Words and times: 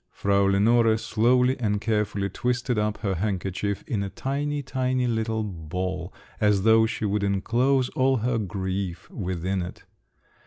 Frau 0.09 0.47
Lenore 0.47 0.97
slowly 0.97 1.59
and 1.59 1.79
carefully 1.79 2.27
twisted 2.27 2.79
up 2.79 2.97
her 3.01 3.13
handkerchief 3.13 3.83
in 3.85 4.01
a 4.01 4.09
tiny, 4.09 4.63
tiny 4.63 5.05
little 5.05 5.43
ball, 5.43 6.11
as 6.39 6.63
though 6.63 6.87
she 6.87 7.05
would 7.05 7.21
enclose 7.21 7.89
all 7.89 8.17
her 8.17 8.39
grief 8.39 9.07
within 9.11 9.61
it. 9.61 9.83